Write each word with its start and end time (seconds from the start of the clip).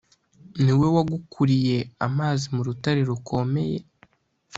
ni 0.63 0.73
we 0.79 0.87
wagukuriye 0.95 1.77
amazi 2.07 2.45
mu 2.55 2.61
rutare 2.67 3.01
rukomeye. 3.09 3.77